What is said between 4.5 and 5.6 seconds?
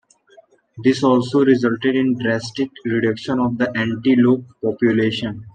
population.